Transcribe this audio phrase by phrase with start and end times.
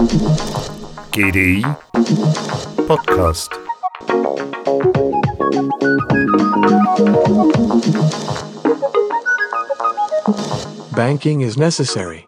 [0.00, 1.62] GDI
[2.86, 3.50] Podcast.
[10.96, 12.26] Banking is necessary.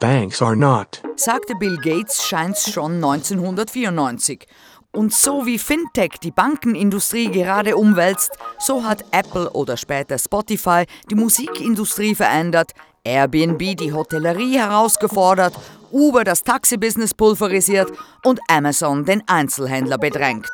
[0.00, 1.00] Banks are not.
[1.14, 4.48] sagte Bill Gates scheint's schon 1994.
[4.90, 11.14] Und so wie Fintech die Bankenindustrie gerade umwälzt, so hat Apple oder später Spotify die
[11.14, 12.72] Musikindustrie verändert,
[13.06, 15.54] Airbnb die Hotellerie herausgefordert,
[15.92, 17.92] Uber das Taxibusiness pulverisiert
[18.24, 20.50] und Amazon den Einzelhändler bedrängt.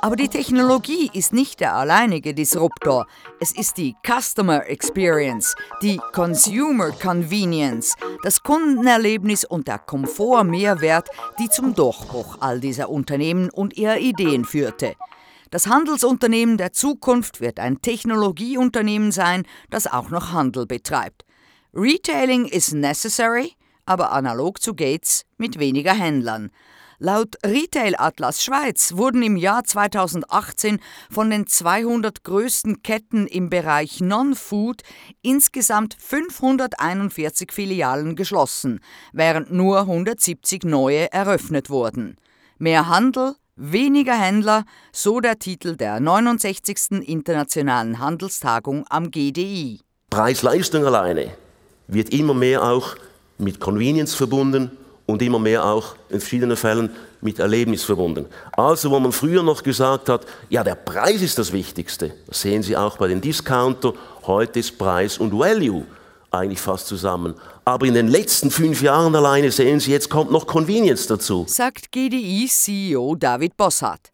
[0.00, 3.06] Aber die Technologie ist nicht der alleinige Disruptor.
[3.40, 11.08] Es ist die Customer Experience, die Consumer Convenience, das Kundenerlebnis und der Komfortmehrwert,
[11.40, 14.94] die zum Durchbruch all dieser Unternehmen und ihrer Ideen führte.
[15.50, 21.24] Das Handelsunternehmen der Zukunft wird ein Technologieunternehmen sein, das auch noch Handel betreibt.
[21.74, 23.54] Retailing is necessary,
[23.86, 26.50] aber analog zu Gates mit weniger Händlern.
[26.98, 34.00] Laut Retail Atlas Schweiz wurden im Jahr 2018 von den 200 größten Ketten im Bereich
[34.02, 34.82] Non-Food
[35.22, 38.80] insgesamt 541 Filialen geschlossen,
[39.14, 42.16] während nur 170 neue eröffnet wurden.
[42.58, 47.00] Mehr Handel, weniger Händler, so der Titel der 69.
[47.08, 49.80] Internationalen Handelstagung am GDI.
[50.10, 51.32] Preis-Leistung alleine
[51.92, 52.96] wird immer mehr auch
[53.38, 54.70] mit Convenience verbunden
[55.06, 56.90] und immer mehr auch in verschiedenen Fällen
[57.20, 58.26] mit Erlebnis verbunden.
[58.52, 62.62] Also wo man früher noch gesagt hat, ja der Preis ist das Wichtigste, das sehen
[62.62, 63.94] Sie auch bei den Discounter,
[64.26, 65.84] heute ist Preis und Value
[66.30, 67.34] eigentlich fast zusammen.
[67.64, 71.44] Aber in den letzten fünf Jahren alleine sehen Sie, jetzt kommt noch Convenience dazu.
[71.46, 74.11] Sagt GDI-CEO David Bossart.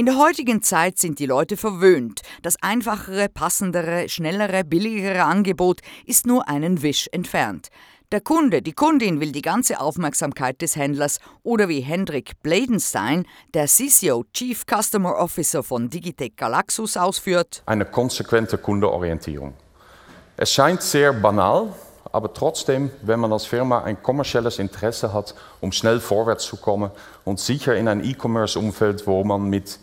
[0.00, 2.22] In der heutigen Zeit sind die Leute verwöhnt.
[2.40, 7.68] Das einfachere, passendere, schnellere, billigere Angebot ist nur einen Wisch entfernt.
[8.10, 13.66] Der Kunde, die Kundin will die ganze Aufmerksamkeit des Händlers oder wie Hendrik Bladenstein, der
[13.66, 17.62] CCO Chief Customer Officer von Digitec Galaxus ausführt.
[17.66, 19.52] Eine konsequente Kundenorientierung.
[20.38, 21.74] Es scheint sehr banal,
[22.12, 26.90] aber trotzdem, wenn man als Firma ein kommerzielles Interesse hat, um schnell vorwärts zu kommen
[27.24, 29.78] und sicher in ein E-Commerce-Umfeld, wo man mit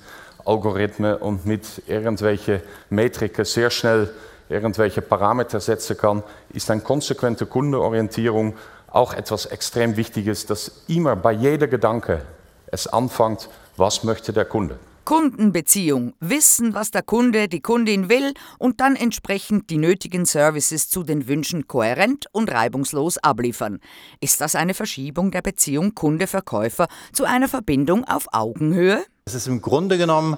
[0.45, 4.09] Algorithmen und mit irgendwelche Metriken sehr schnell
[4.49, 8.55] irgendwelche Parameter setzen kann, ist eine konsequente Kundenorientierung
[8.89, 12.21] auch etwas extrem Wichtiges, dass immer bei jeder Gedanke
[12.67, 14.79] es anfängt, was möchte der Kunde.
[15.07, 21.03] Kundenbeziehung, wissen, was der Kunde, die Kundin will und dann entsprechend die nötigen Services zu
[21.03, 23.79] den Wünschen kohärent und reibungslos abliefern.
[24.19, 29.01] Ist das eine Verschiebung der Beziehung Kunde-Verkäufer zu einer Verbindung auf Augenhöhe?
[29.23, 30.35] Es ist im Grunde genommen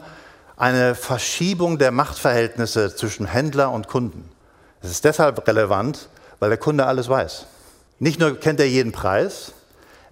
[0.56, 4.30] eine Verschiebung der Machtverhältnisse zwischen Händler und Kunden.
[4.84, 7.47] Es ist deshalb relevant, weil der Kunde alles weiß.
[7.97, 9.51] Nicht nur kennt er jeden Preis,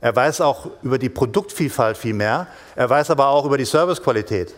[0.02, 4.54] er weiß auch über die Produktvielfalt viel mehr, er weiß aber auch über die Servicequalität.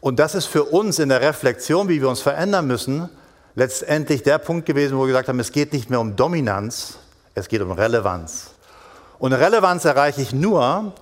[0.00, 3.08] Und das ist für uns in der Reflexion, wie wir uns verändern müssen,
[3.54, 6.98] letztendlich der Punkt gewesen, wo wir gesagt haben, es geht nicht mehr um Dominanz,
[7.34, 8.50] es geht um Relevanz.
[9.18, 10.92] Und Relevanz erreiche ich nur,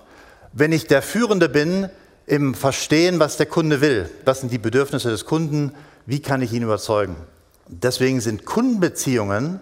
[0.53, 1.89] wenn ich der Führende bin,
[2.27, 4.09] im Verstehen, was der Kunde will.
[4.23, 5.73] Was sind die Bedürfnisse des Kunden?
[6.05, 7.15] Wie kann ich ihn überzeugen?
[7.67, 9.61] Deswegen sind Kundenbeziehungen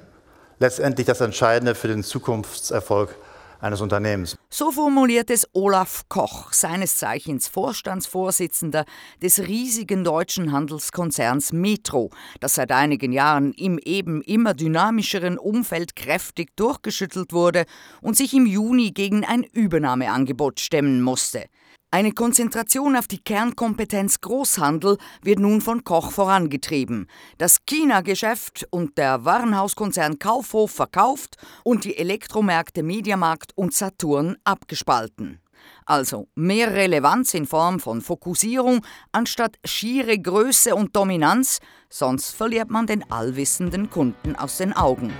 [0.59, 3.15] letztendlich das Entscheidende für den Zukunftserfolg
[3.63, 4.37] eines Unternehmens.
[4.49, 8.85] So formuliert es Olaf Koch, seines Zeichens Vorstandsvorsitzender
[9.21, 16.55] des riesigen deutschen Handelskonzerns Metro, das seit einigen Jahren im eben immer dynamischeren Umfeld kräftig
[16.57, 17.65] durchgeschüttelt wurde
[18.01, 21.45] und sich im Juni gegen ein Übernahmeangebot stemmen musste.
[21.93, 27.07] Eine Konzentration auf die Kernkompetenz Großhandel wird nun von Koch vorangetrieben.
[27.37, 35.39] Das China-Geschäft und der Warenhauskonzern Kaufhof verkauft und die Elektromärkte Mediamarkt und Saturn abgespalten.
[35.85, 41.59] Also mehr Relevanz in Form von Fokussierung anstatt schiere Größe und Dominanz,
[41.89, 45.13] sonst verliert man den allwissenden Kunden aus den Augen.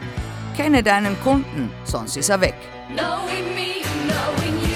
[0.58, 2.56] Kenne deinen Kunden, sonst ist er weg.
[2.96, 4.73] Knowing me, knowing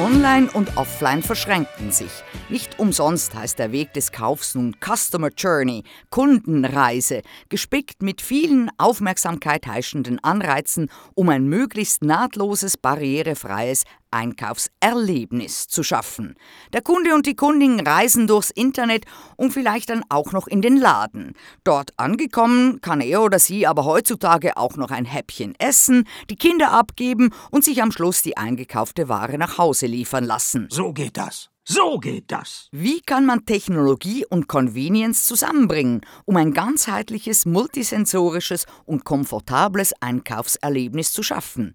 [0.00, 2.10] Online und offline verschränkten sich.
[2.50, 9.68] Nicht umsonst heißt der Weg des Kaufs nun Customer Journey, Kundenreise, gespickt mit vielen Aufmerksamkeit
[9.68, 16.34] heischenden Anreizen, um ein möglichst nahtloses, barrierefreies Einkaufserlebnis zu schaffen.
[16.72, 19.04] Der Kunde und die Kundin reisen durchs Internet
[19.36, 21.34] und vielleicht dann auch noch in den Laden.
[21.62, 26.72] Dort angekommen kann er oder sie aber heutzutage auch noch ein Häppchen essen, die Kinder
[26.72, 30.66] abgeben und sich am Schluss die eingekaufte Ware nach Hause liefern lassen.
[30.68, 31.49] So geht das.
[31.64, 32.68] So geht das.
[32.72, 41.22] Wie kann man Technologie und Convenience zusammenbringen, um ein ganzheitliches, multisensorisches und komfortables Einkaufserlebnis zu
[41.22, 41.74] schaffen?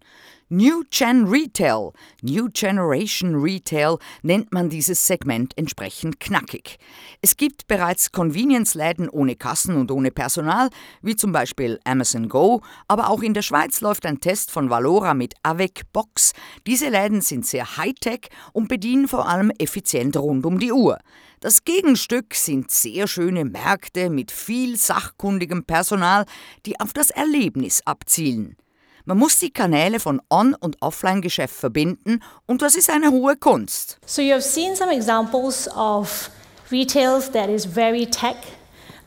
[0.49, 6.77] New Gen Retail, New Generation Retail nennt man dieses Segment entsprechend knackig.
[7.23, 10.69] Es gibt bereits Convenience-Läden ohne Kassen und ohne Personal,
[11.01, 15.15] wie zum Beispiel Amazon Go, aber auch in der Schweiz läuft ein Test von Valora
[15.15, 16.33] mit Avec Box.
[16.67, 20.99] Diese Läden sind sehr high-tech und bedienen vor allem effizient rund um die Uhr.
[21.39, 26.27] Das Gegenstück sind sehr schöne Märkte mit viel sachkundigem Personal,
[26.67, 28.57] die auf das Erlebnis abzielen.
[29.07, 33.99] Man muss die Kanäle von On- und Offline-Geschäft verbinden und das ist eine hohe Kunst.
[34.07, 36.31] So you have seen some examples of
[36.71, 38.35] retails that is very tech,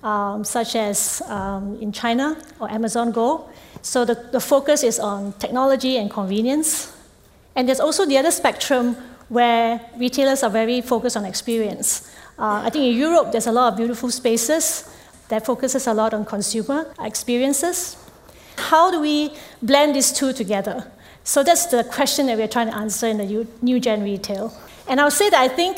[0.05, 3.49] um, such as um, in China or Amazon Go.
[3.83, 6.93] So the, the focus is on technology and convenience.
[7.57, 8.97] And there's also the other spectrum
[9.29, 12.09] where retailers are very focused on experience.
[12.39, 14.89] Uh, I think in Europe there's a lot of beautiful spaces
[15.29, 17.97] that focuses a lot on consumer experiences.
[18.71, 19.31] How do we
[19.63, 20.91] blend these two together?
[21.25, 24.53] So that's the question that we're trying to answer in the new- gen retail.
[24.89, 25.77] And I'll say that I think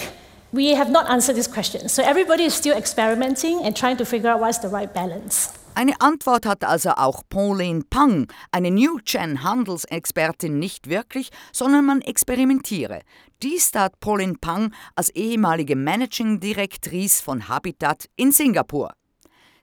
[0.53, 1.89] we have not answered this question.
[1.89, 5.51] So everybody is still experimenting and trying to figure out what's the right balance.
[5.75, 12.01] Eine Antwort hat also auch Pauline Pang, eine New Gen Handelsexpertin, nicht wirklich, sondern man
[12.03, 13.01] experimentiere.
[13.43, 18.93] Dies tat Pauline Pang als ehemalige Managing Directrice von Habitat in Singapur.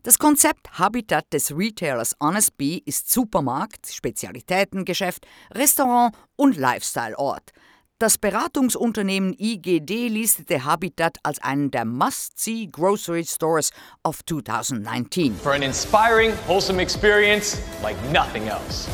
[0.07, 7.51] Das Konzept Habitat des Retailers Honest Bee ist Supermarkt, Spezialitätengeschäft, Restaurant und Lifestyle-Ort.
[7.99, 13.71] Das Beratungsunternehmen IGD listete Habitat als einen der Must-See Grocery Stores
[14.05, 15.35] of 2019.
[15.35, 18.87] for an inspiring, wholesome experience like nothing else.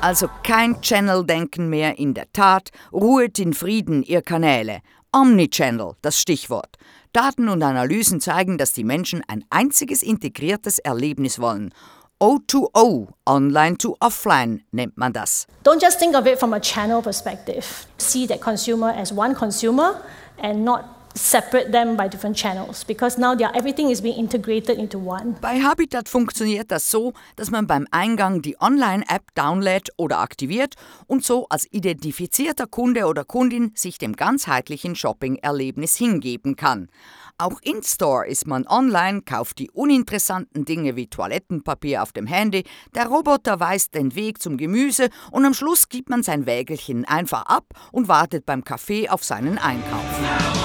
[0.00, 4.80] Also kein Channel-Denken mehr in der Tat, ruhet in Frieden ihr Kanäle.
[5.12, 6.76] Omnichannel, das Stichwort.
[7.12, 11.74] Daten und Analysen zeigen, dass die Menschen ein einziges integriertes Erlebnis wollen.
[12.20, 15.46] O2O, Online to Offline nennt man das.
[15.64, 17.64] Don't just think of it from a channel perspective.
[17.98, 20.02] See that consumer as one consumer
[20.40, 20.84] and not
[21.14, 25.36] separate them by different channels because now are, everything is being integrated into one.
[25.40, 30.74] Bei Habitat funktioniert das so, dass man beim Eingang die Online-App downlädt oder aktiviert
[31.06, 36.88] und so als identifizierter Kunde oder Kundin sich dem ganzheitlichen Shopping-Erlebnis hingeben kann.
[37.40, 42.64] Auch in-store ist man online, kauft die uninteressanten Dinge wie Toilettenpapier auf dem Handy,
[42.94, 47.46] der Roboter weist den Weg zum Gemüse und am Schluss gibt man sein Wägelchen einfach
[47.46, 50.59] ab und wartet beim Kaffee auf seinen Einkauf.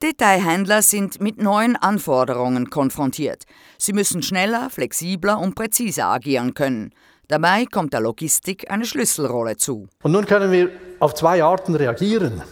[0.00, 3.42] Detailhändler sind mit neuen Anforderungen konfrontiert.
[3.78, 6.92] Sie müssen schneller, flexibler und präziser agieren können.
[7.26, 9.88] Dabei kommt der Logistik eine Schlüsselrolle zu.
[10.04, 12.42] Und nun können wir auf zwei Arten reagieren.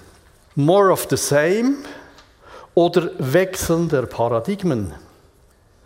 [0.56, 1.76] More of the same
[2.75, 4.93] oder Wechseln der Paradigmen.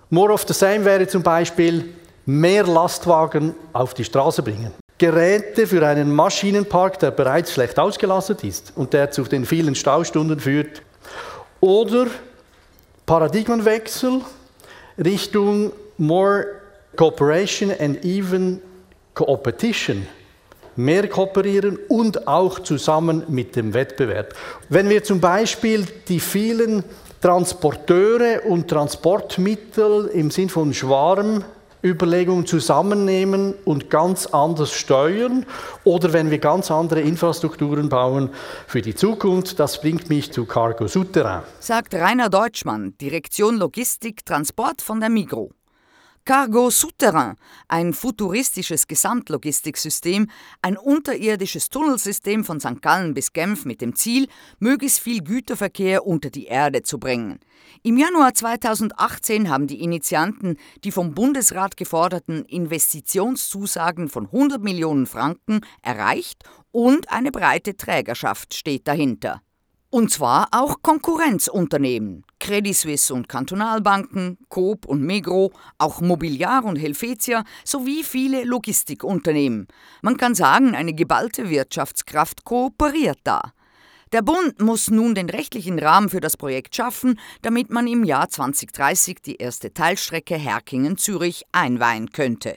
[0.09, 1.93] More of the same wäre zum Beispiel
[2.25, 4.73] mehr Lastwagen auf die Straße bringen.
[4.97, 10.41] Geräte für einen Maschinenpark, der bereits schlecht ausgelastet ist und der zu den vielen Staustunden
[10.41, 10.83] führt.
[11.61, 12.07] Oder
[13.07, 14.23] Paradigmenwechsel
[14.99, 16.47] Richtung more
[16.97, 18.61] cooperation and even
[19.15, 20.07] competition.
[20.77, 24.35] Mehr kooperieren und auch zusammen mit dem Wettbewerb.
[24.69, 26.85] Wenn wir zum Beispiel die vielen
[27.21, 30.73] Transporteure und Transportmittel im Sinn von
[31.81, 35.47] Schwarmüberlegungen zusammennehmen und ganz anders steuern
[35.85, 38.31] oder wenn wir ganz andere Infrastrukturen bauen
[38.67, 41.43] für die Zukunft, das bringt mich zu Cargo Souterrain.
[41.59, 45.53] Sagt Rainer Deutschmann, Direktion Logistik Transport von der Migro.
[46.27, 47.37] Cargo Souterrain,
[47.67, 50.29] ein futuristisches Gesamtlogistiksystem,
[50.63, 52.83] ein unterirdisches Tunnelsystem von St.
[52.83, 57.41] Gallen bis Genf mit dem Ziel, möglichst viel Güterverkehr unter die Erde zu bringen.
[57.83, 65.61] Im Januar 2018 haben die Initianten die vom Bundesrat geforderten Investitionszusagen von 100 Millionen Franken
[65.83, 69.41] erreicht und eine breite Trägerschaft steht dahinter.
[69.93, 72.25] Und zwar auch Konkurrenzunternehmen.
[72.39, 79.67] Credit Suisse und Kantonalbanken, Coop und Megro, auch Mobiliar und Helvetia sowie viele Logistikunternehmen.
[80.03, 83.53] Man kann sagen, eine geballte Wirtschaftskraft kooperiert da.
[84.13, 88.29] Der Bund muss nun den rechtlichen Rahmen für das Projekt schaffen, damit man im Jahr
[88.29, 92.57] 2030 die erste Teilstrecke Herkingen-Zürich einweihen könnte.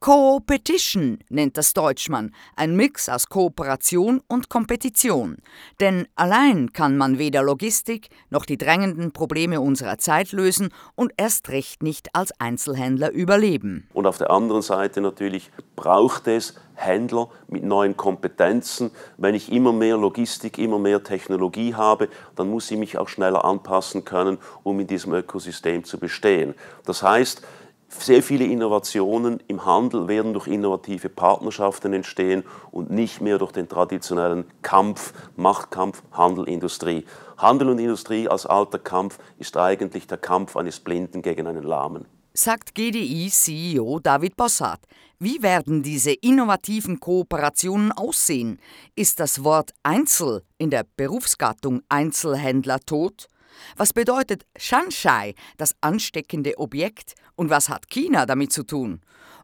[0.00, 5.38] Co-Petition nennt das Deutschmann, ein Mix aus Kooperation und Kompetition.
[5.80, 11.48] Denn allein kann man weder Logistik noch die drängenden Probleme unserer Zeit lösen und erst
[11.48, 13.88] recht nicht als Einzelhändler überleben.
[13.92, 18.92] Und auf der anderen Seite natürlich braucht es Händler mit neuen Kompetenzen.
[19.16, 23.44] Wenn ich immer mehr Logistik, immer mehr Technologie habe, dann muss ich mich auch schneller
[23.44, 26.54] anpassen können, um in diesem Ökosystem zu bestehen.
[26.84, 27.42] Das heißt,
[27.88, 33.68] sehr viele Innovationen im Handel werden durch innovative Partnerschaften entstehen und nicht mehr durch den
[33.68, 37.04] traditionellen Kampf, Machtkampf, Handel, Industrie.
[37.38, 42.06] Handel und Industrie als alter Kampf ist eigentlich der Kampf eines Blinden gegen einen Lahmen.
[42.34, 44.80] Sagt GDI-CEO David Bossart.
[45.18, 48.60] Wie werden diese innovativen Kooperationen aussehen?
[48.94, 53.28] Ist das Wort Einzel in der Berufsgattung Einzelhändler tot?
[53.76, 59.00] Was bedeutet Shanshai, das ansteckende Objekt, und was hat China damit zu tun?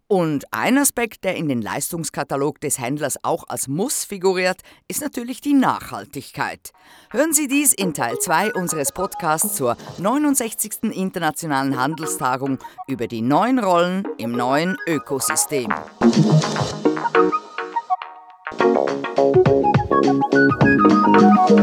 [0.07, 5.41] Und ein Aspekt, der in den Leistungskatalog des Händlers auch als Muss figuriert, ist natürlich
[5.41, 6.73] die Nachhaltigkeit.
[7.11, 10.93] Hören Sie dies in Teil 2 unseres Podcasts zur 69.
[10.93, 15.73] Internationalen Handelstagung über die neuen Rollen im neuen Ökosystem.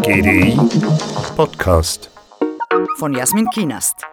[0.02, 0.58] GDI
[1.36, 2.10] Podcast.
[2.98, 4.06] Von Jasmin Kienast.